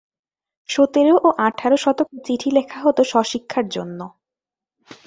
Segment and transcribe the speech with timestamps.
[0.69, 3.99] সতের ও আঠারো শতকে চিঠি লেখা হতো স্ব-শিক্ষার জন্য।